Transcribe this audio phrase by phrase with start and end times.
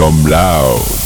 [0.00, 0.99] Some loud.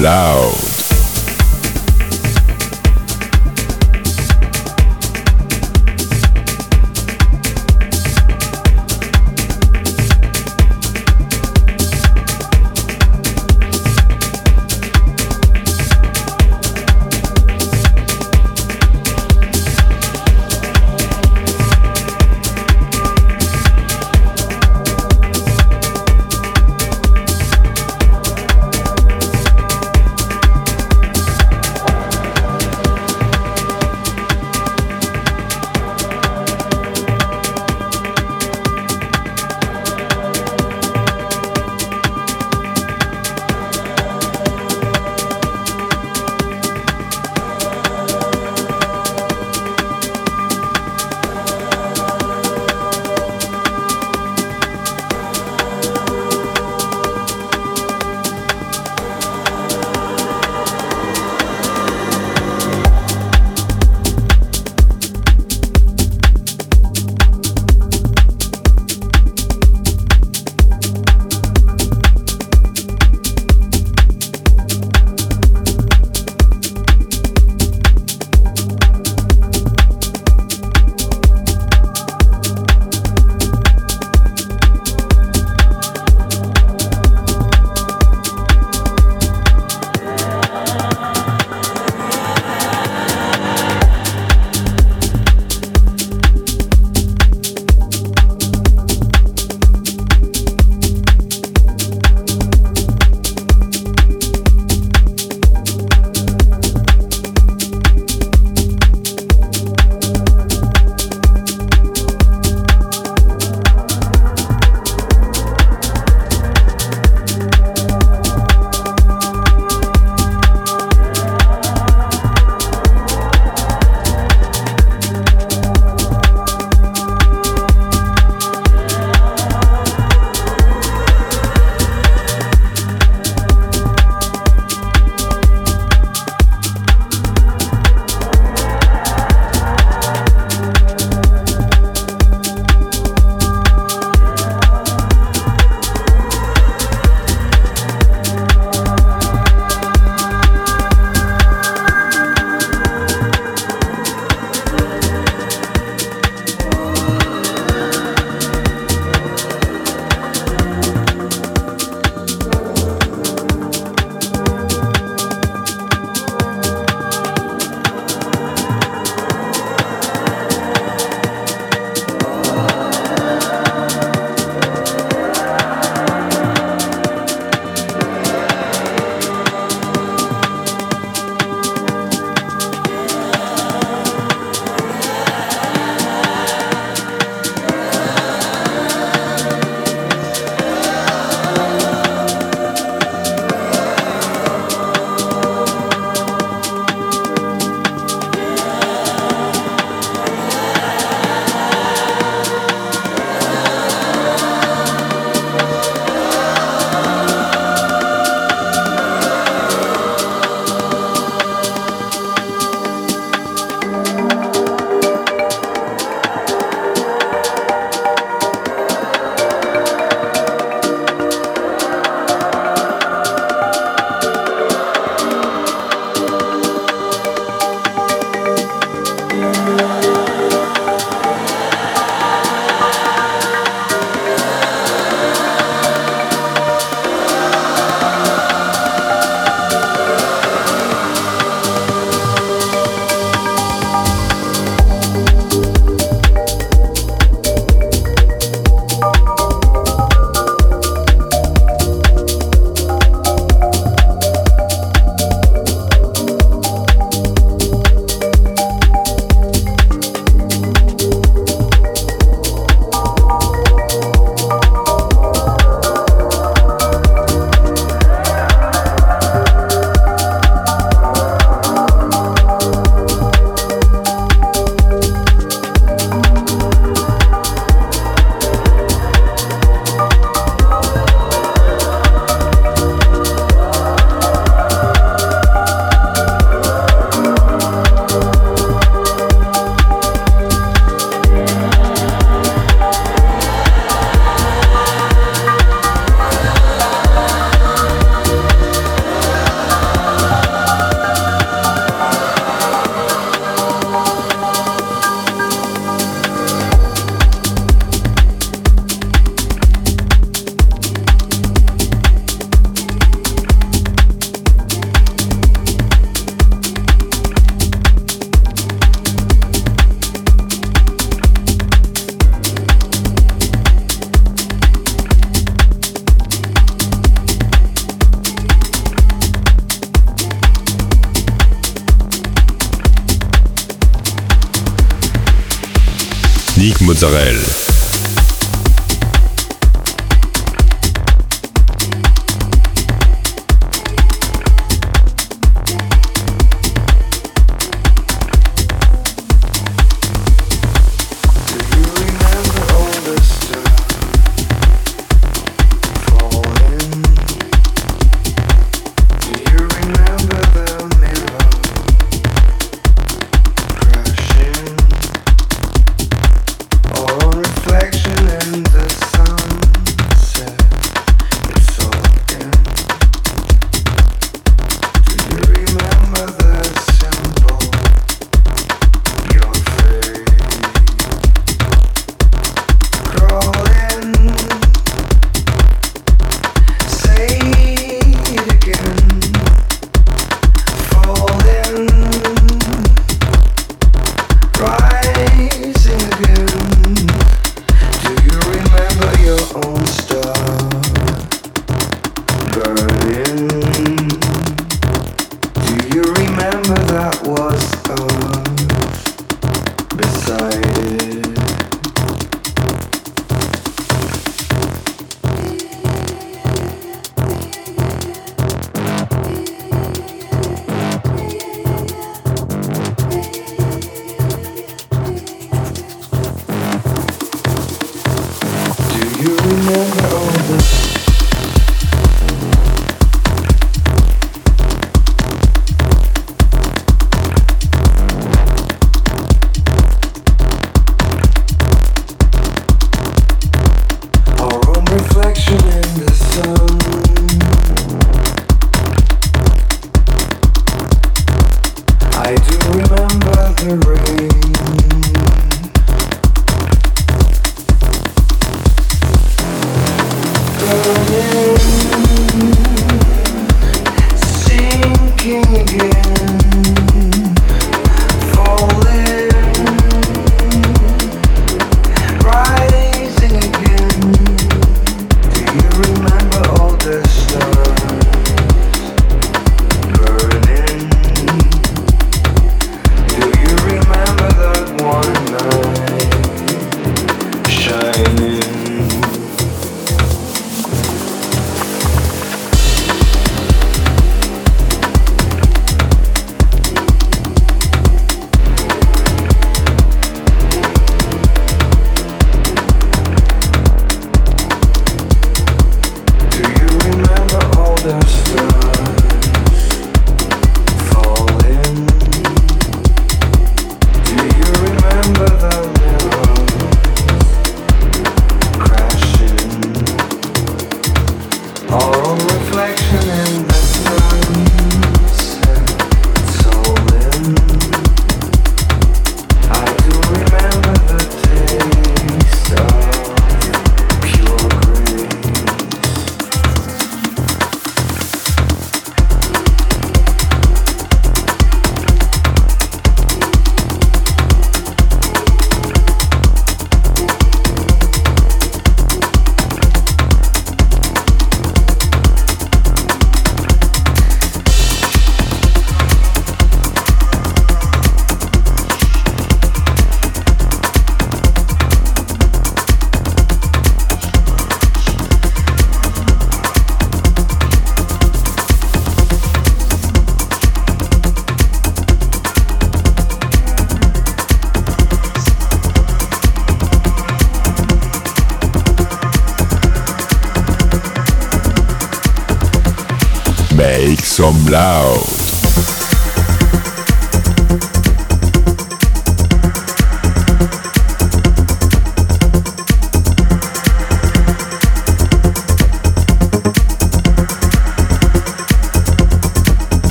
[0.00, 0.55] Loud.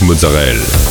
[0.00, 0.83] Mozzarella.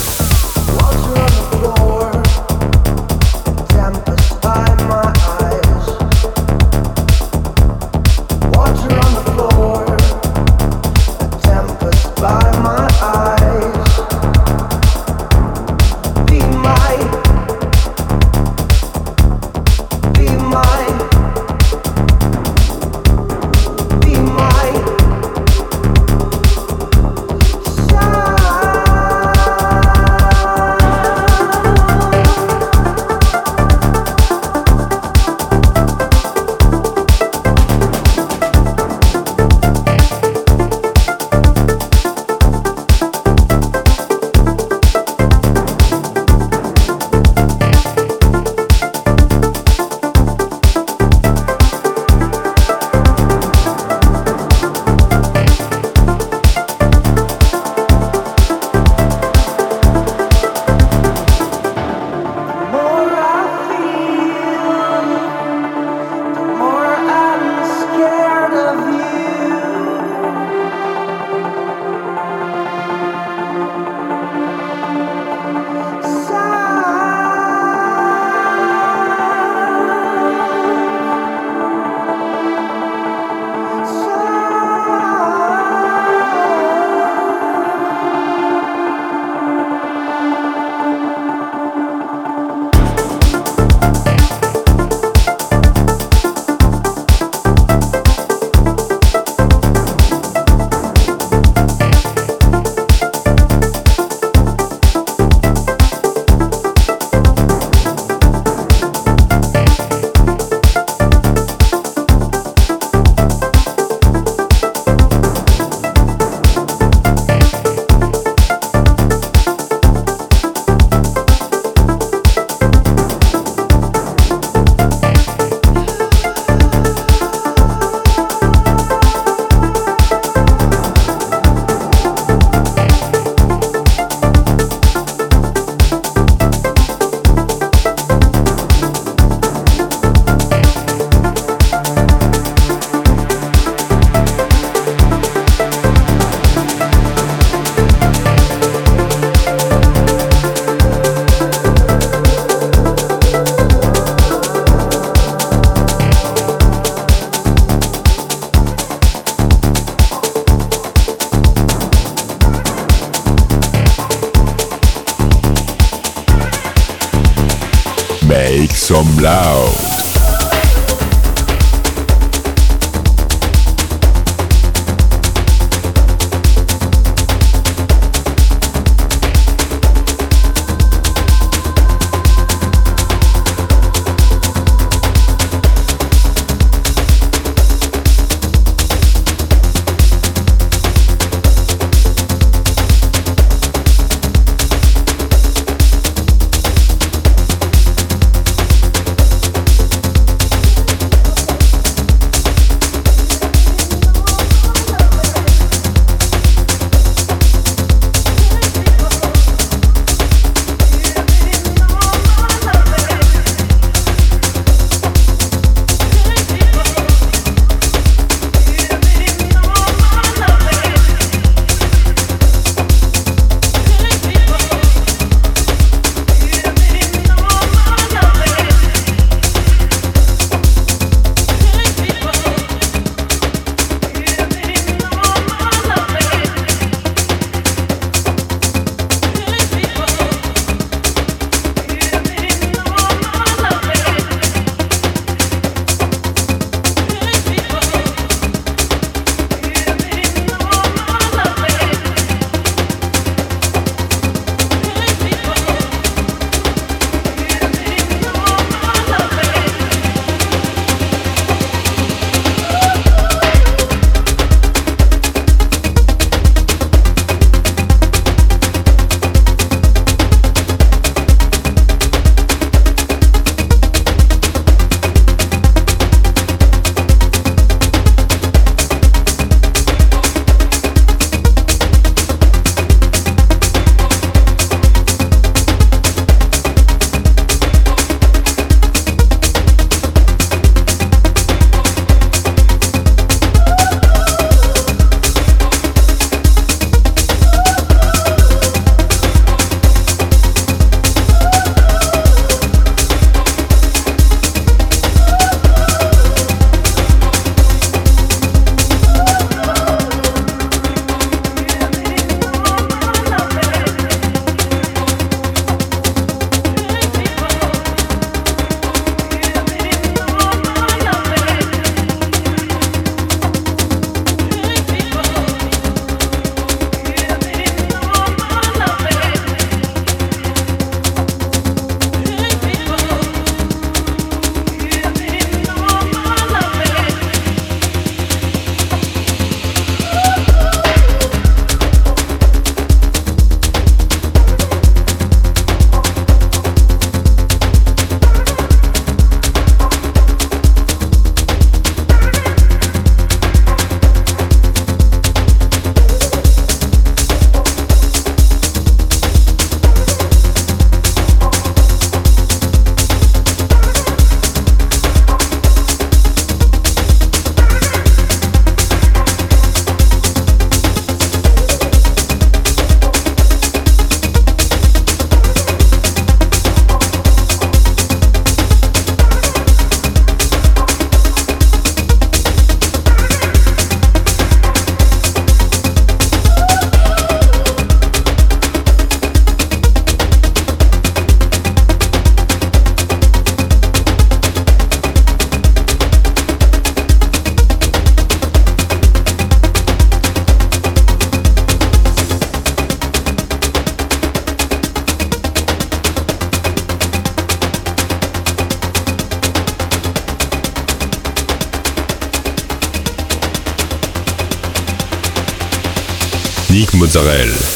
[417.16, 417.72] Israel.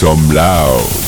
[0.00, 0.99] Some loud.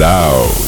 [0.00, 0.59] Loud.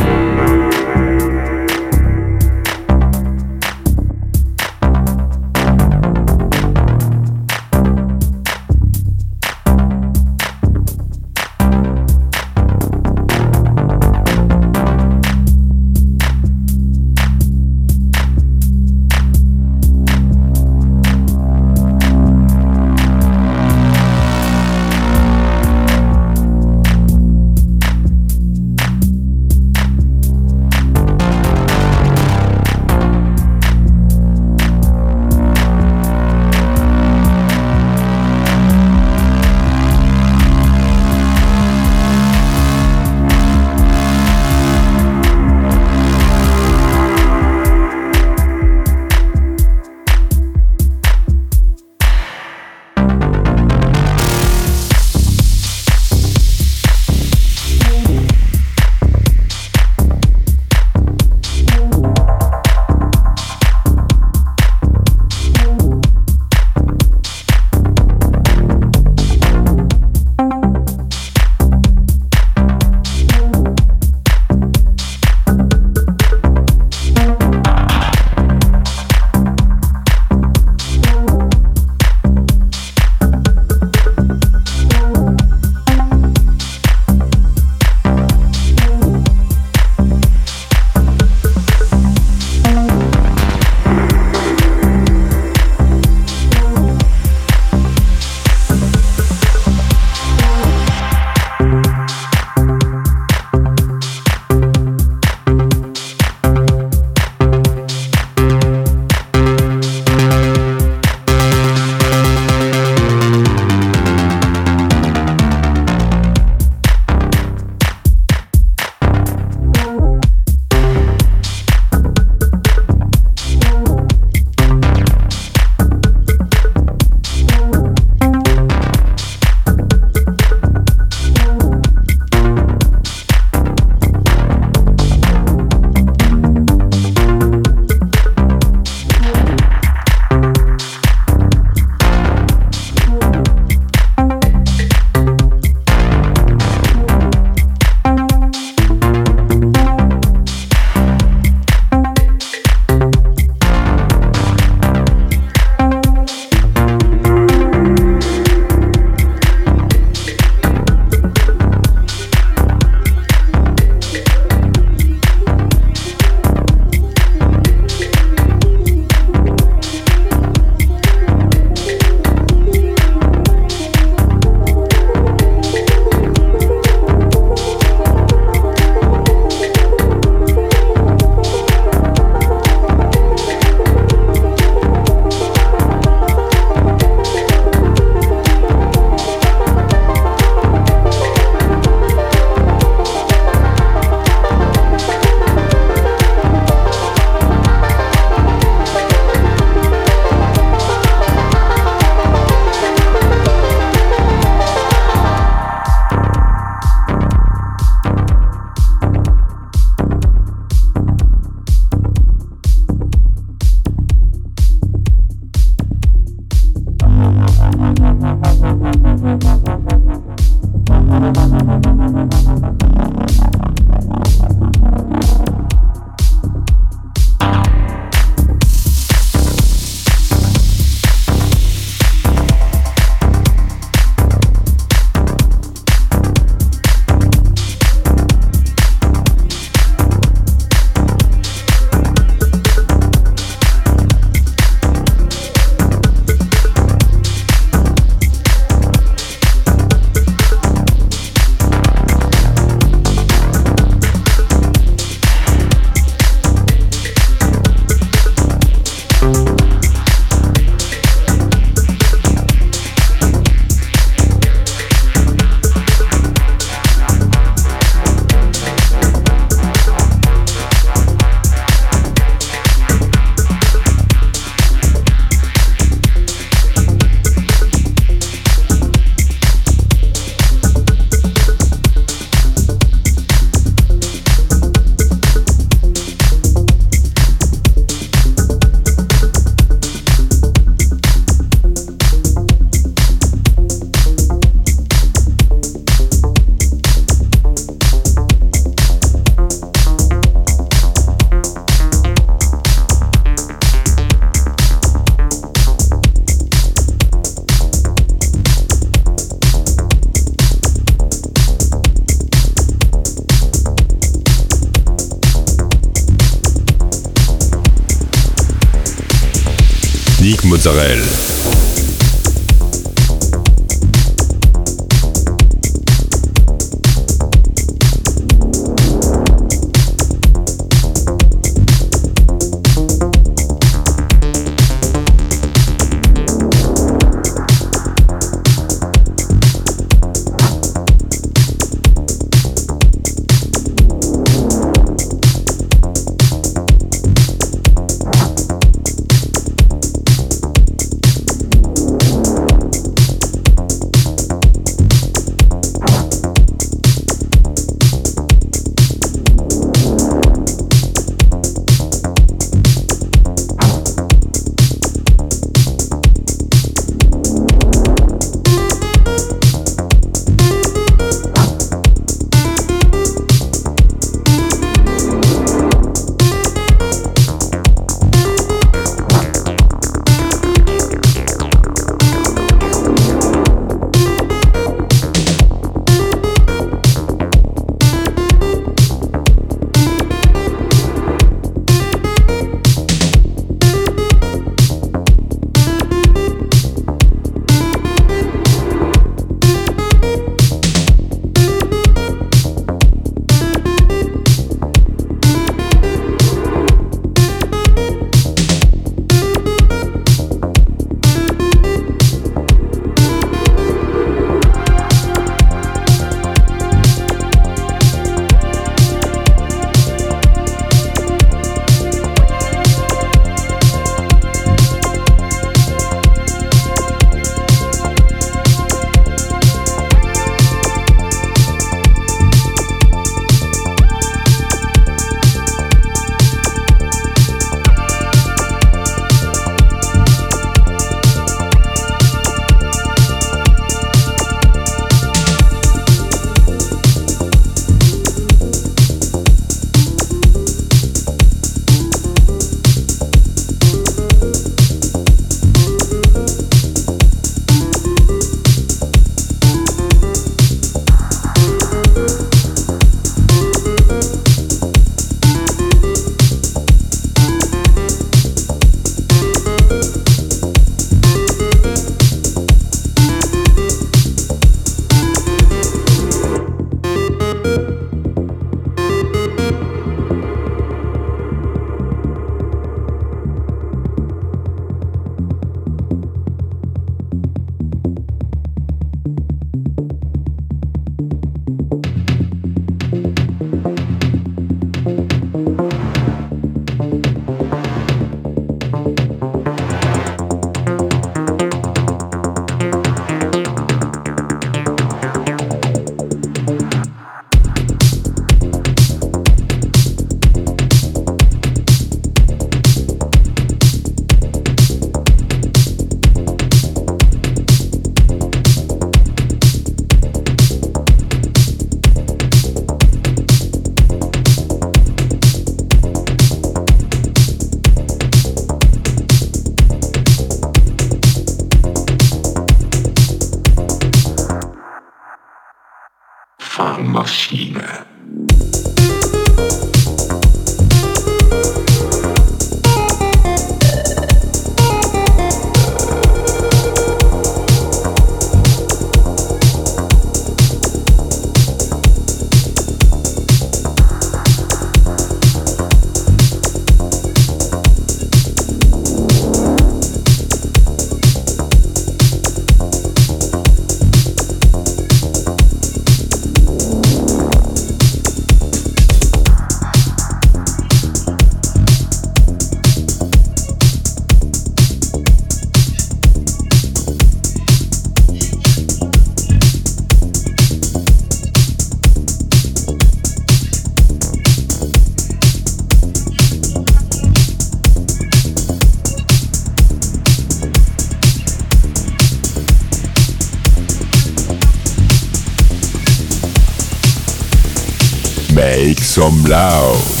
[598.91, 600.00] Some loud.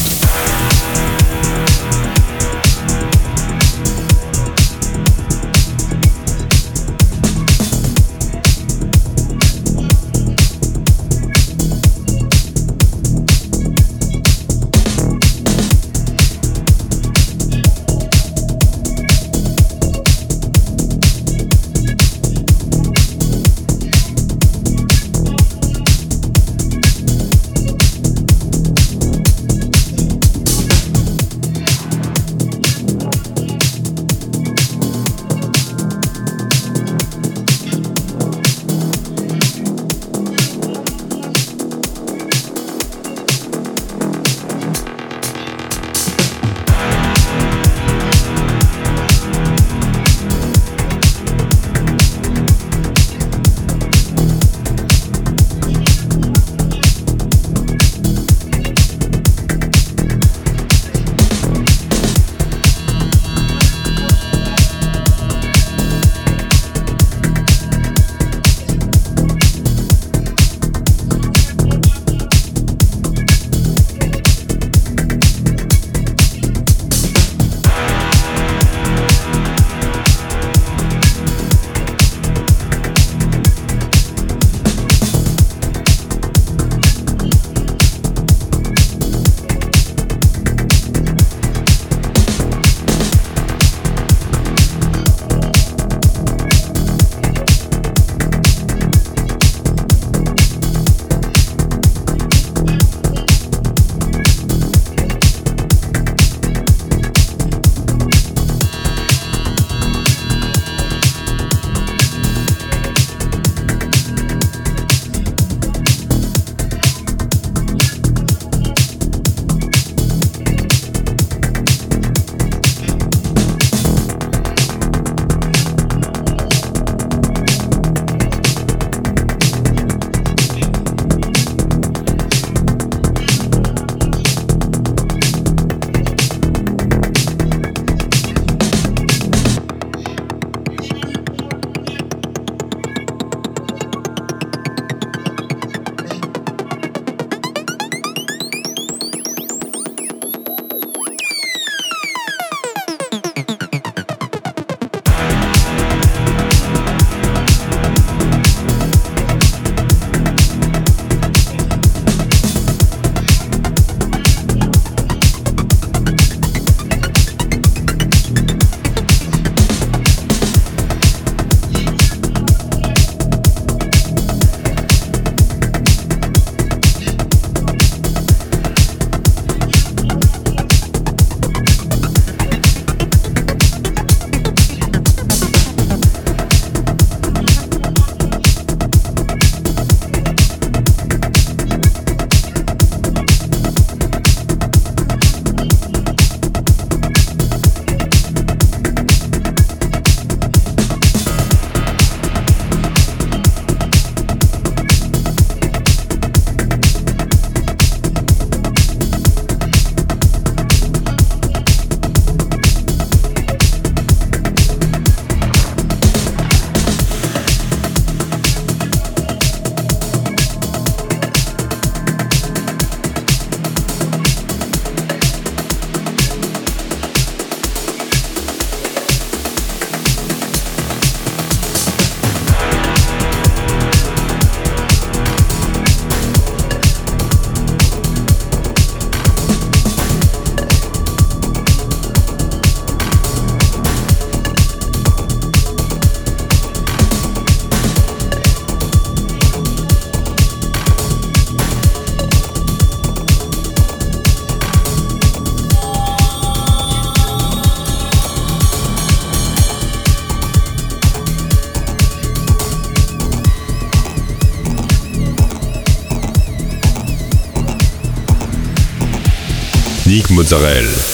[270.41, 271.10] Mozzarella.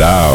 [0.00, 0.29] Loud.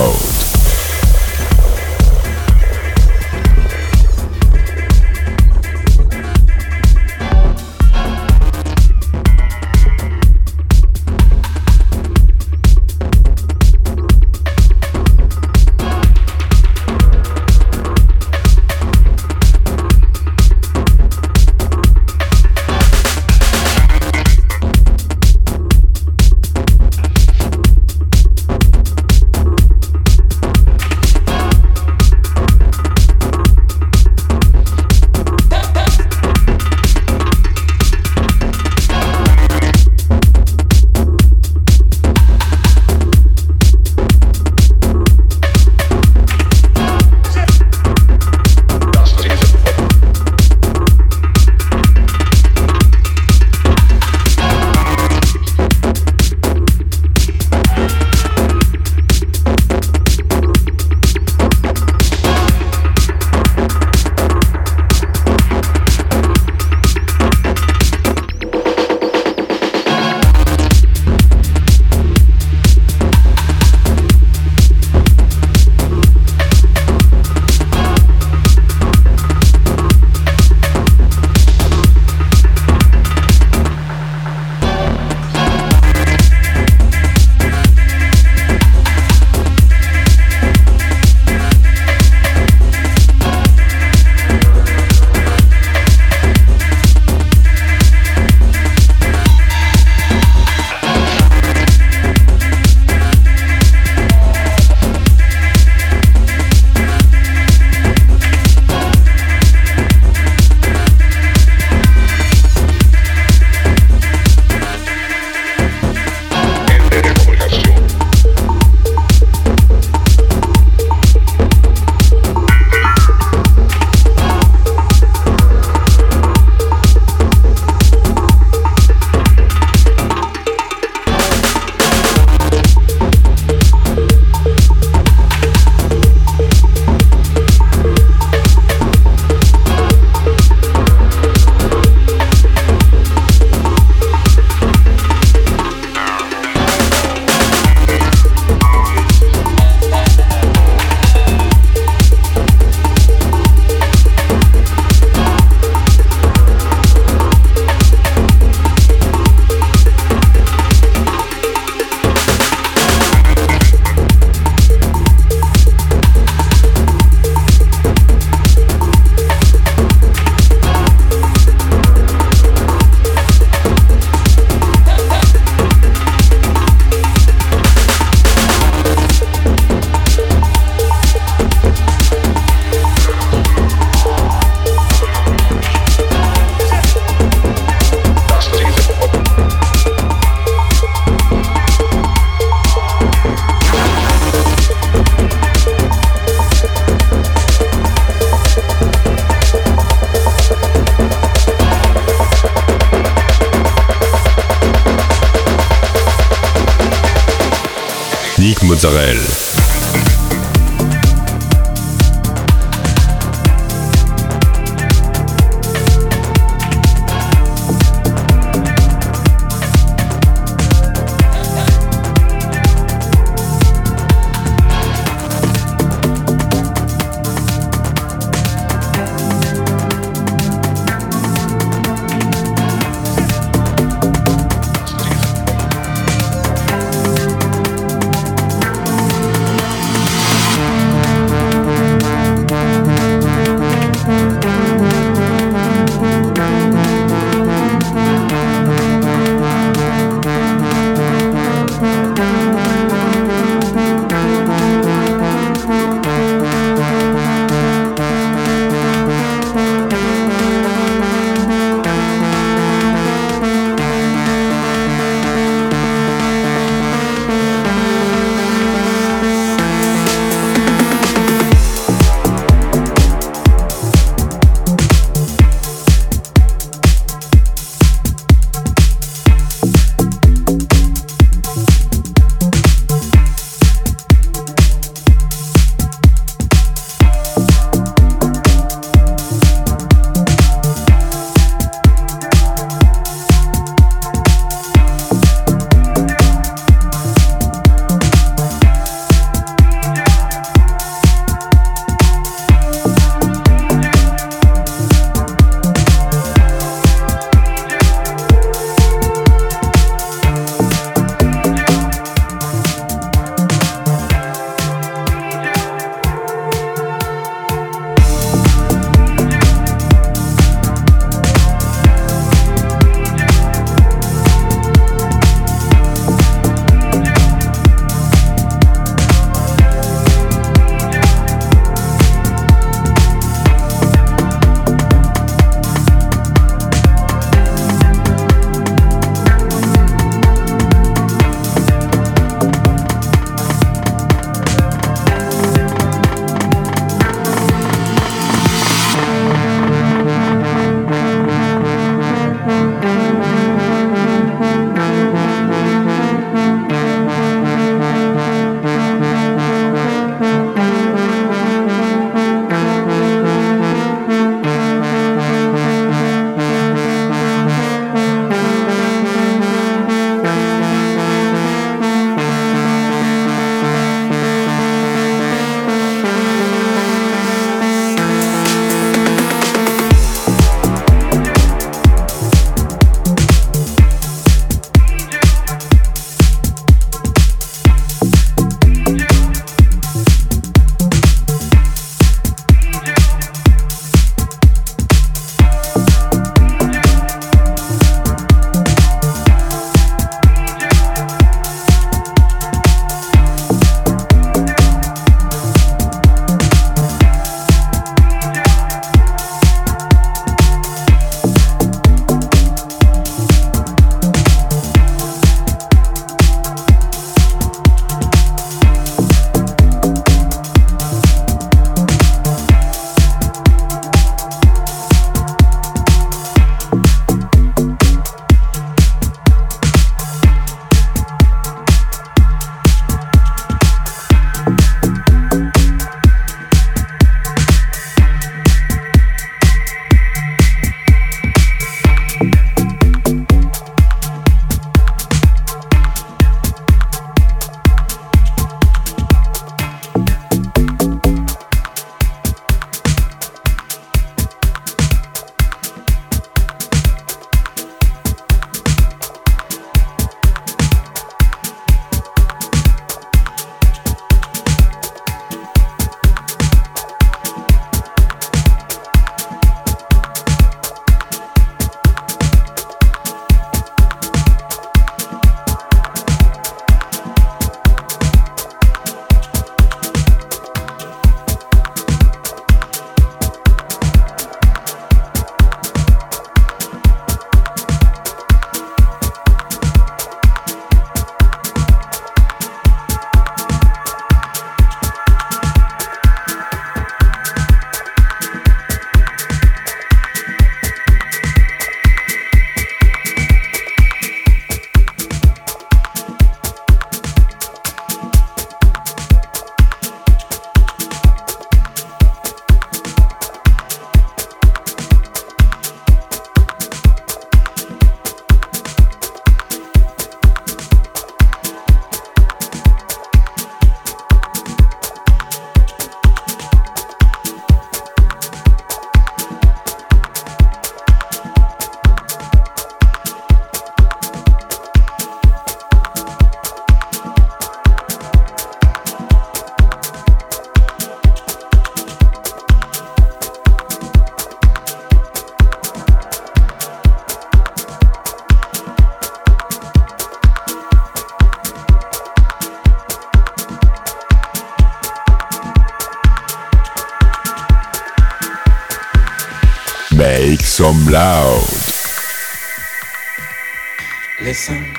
[564.36, 564.74] Listen.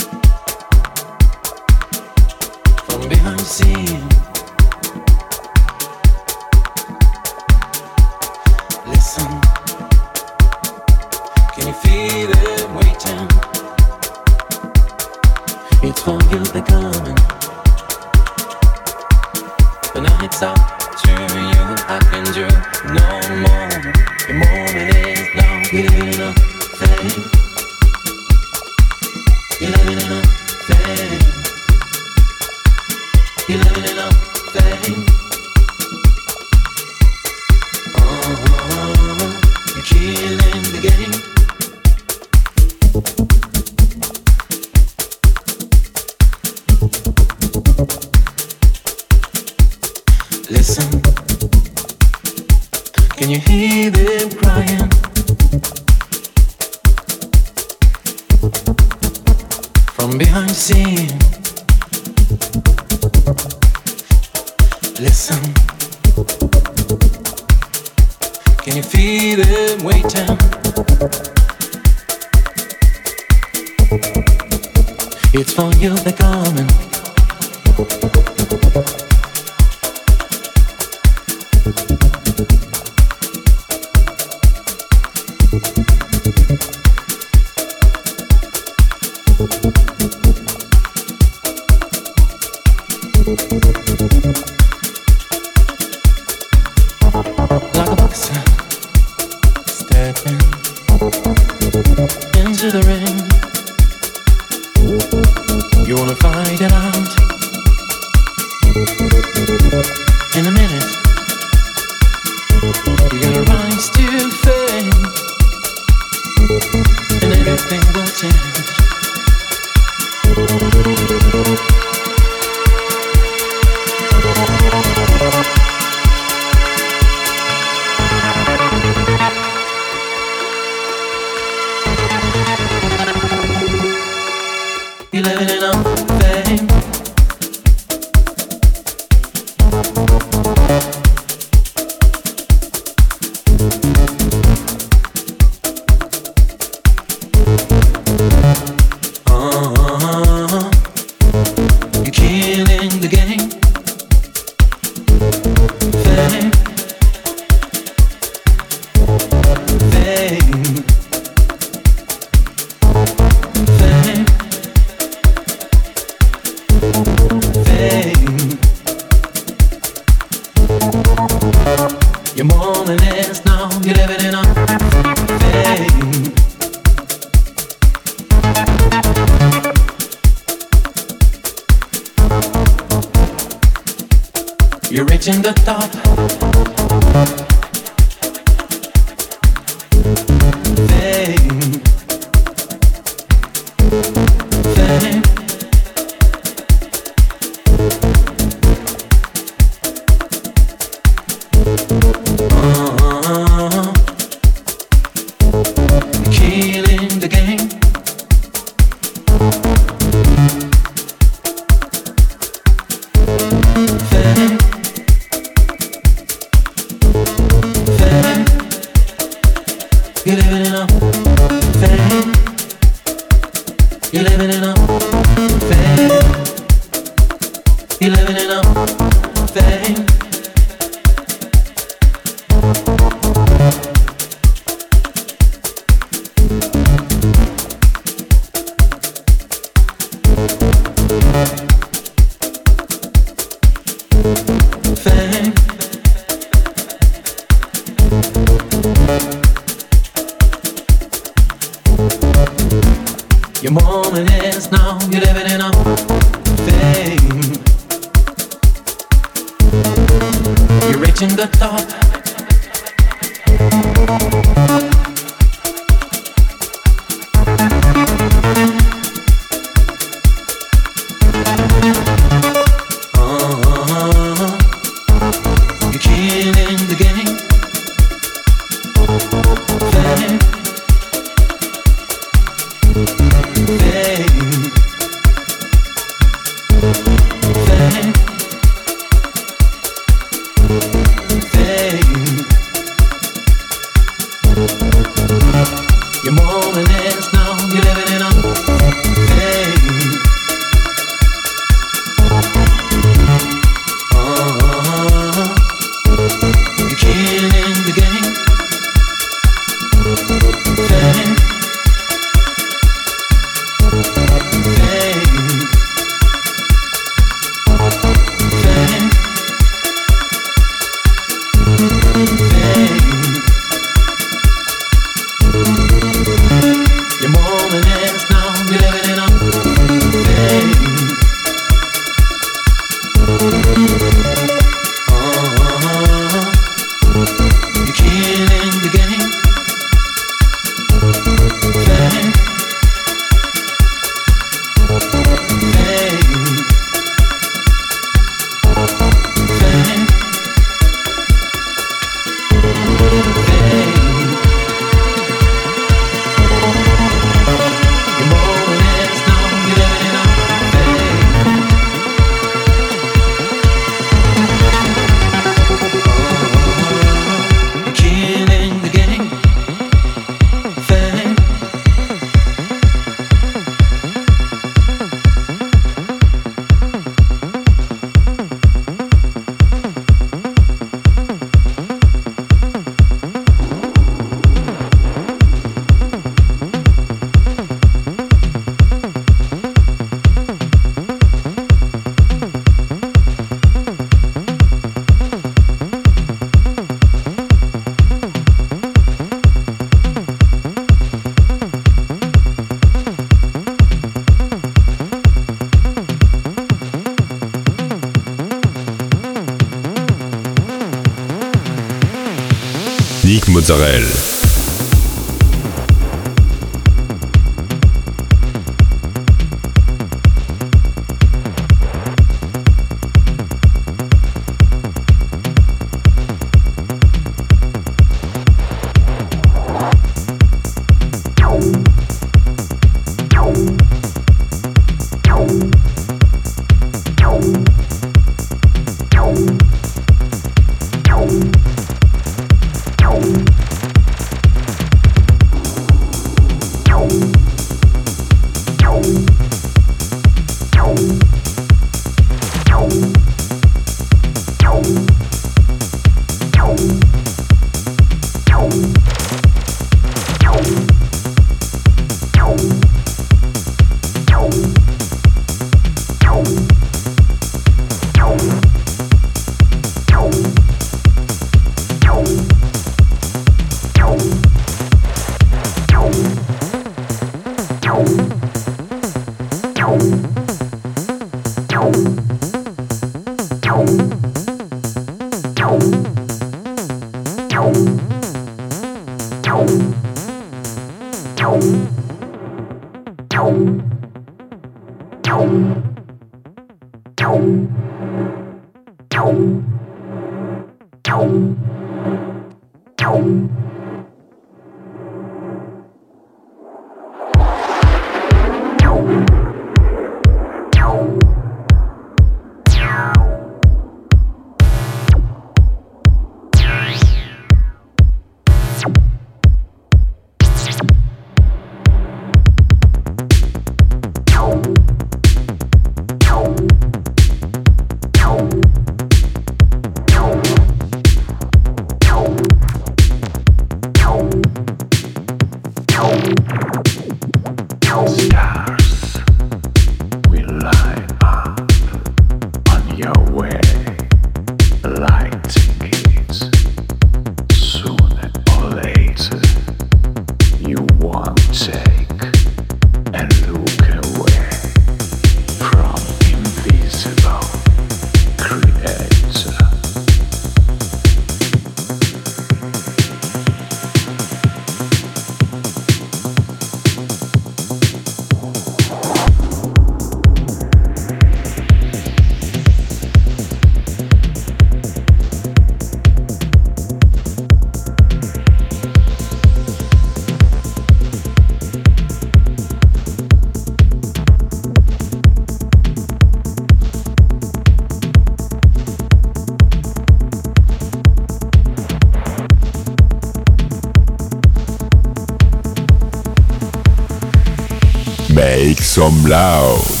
[598.91, 600.00] Some loud.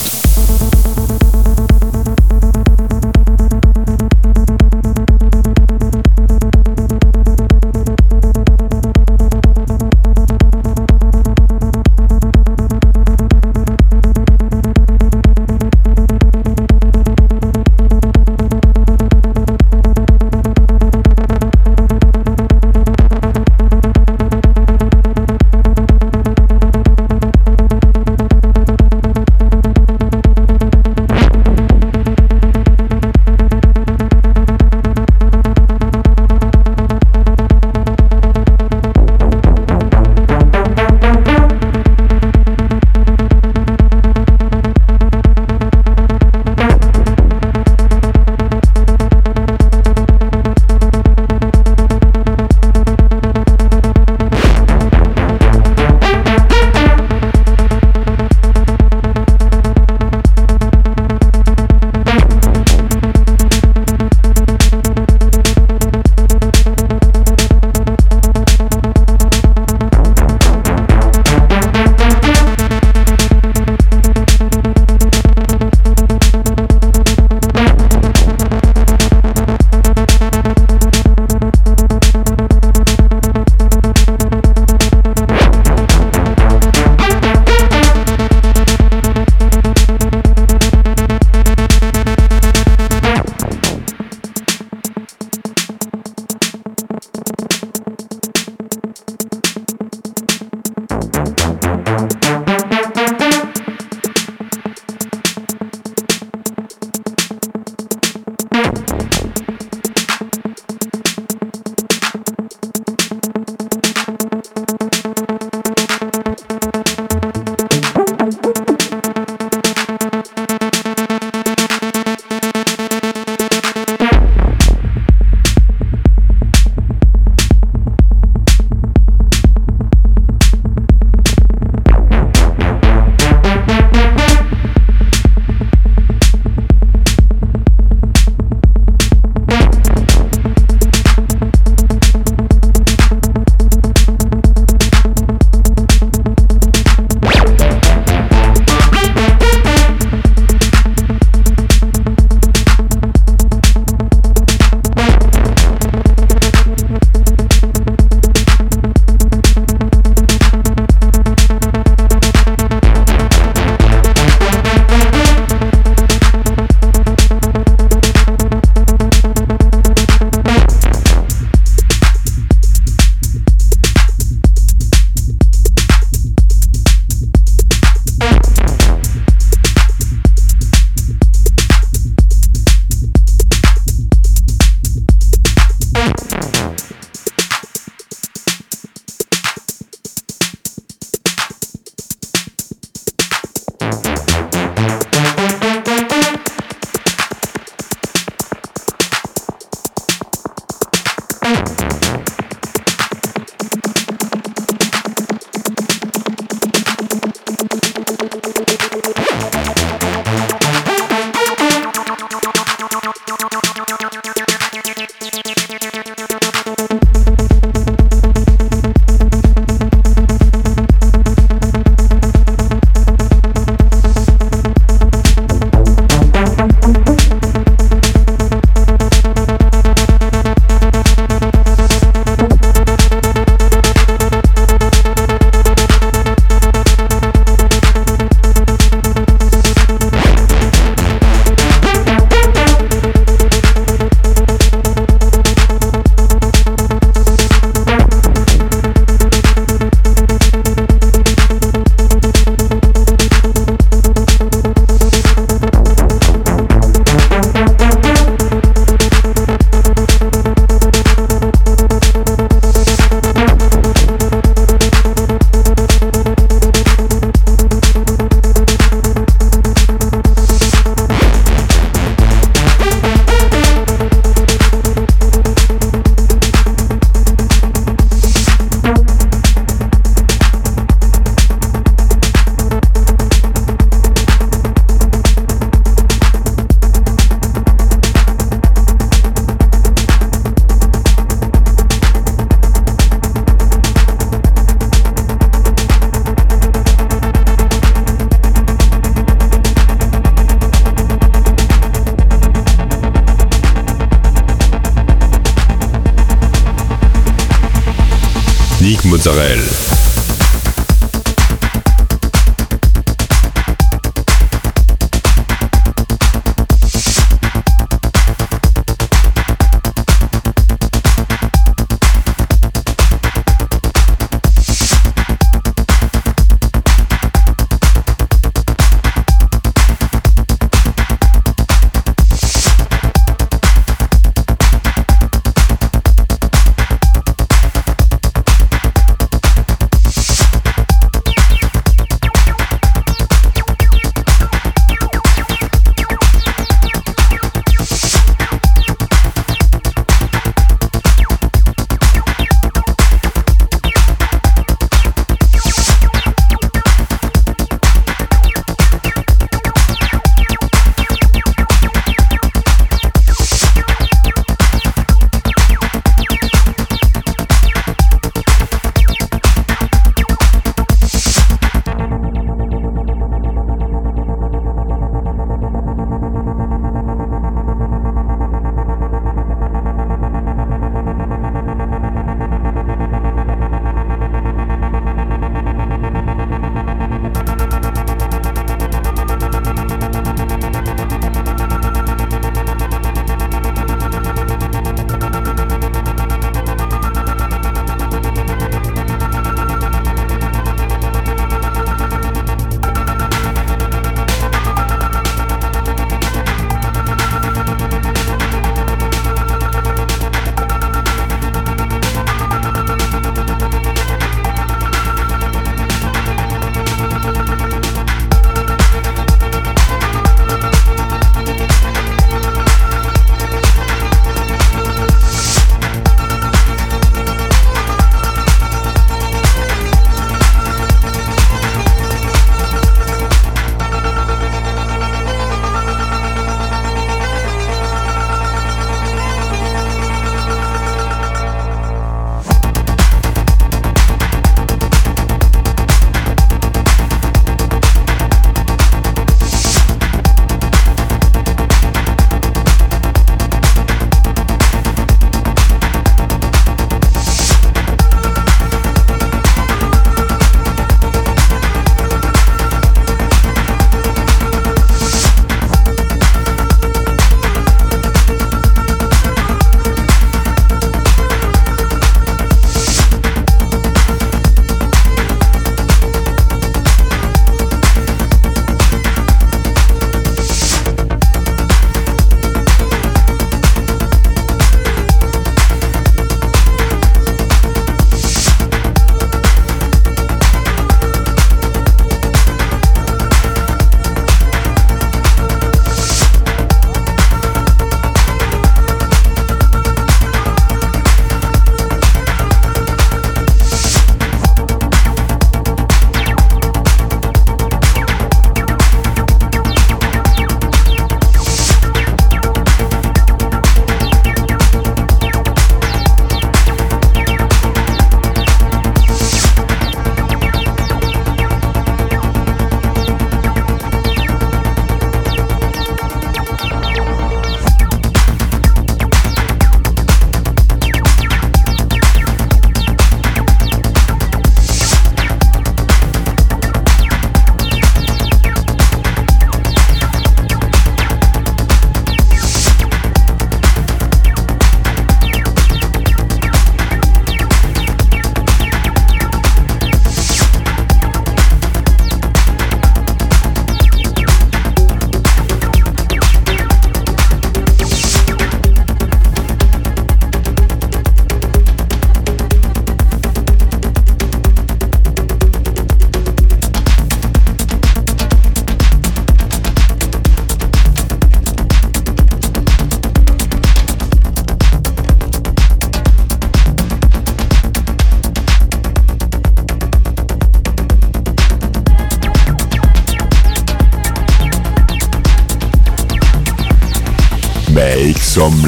[309.31, 309.80] Sorel.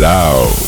[0.03, 0.62] Loud.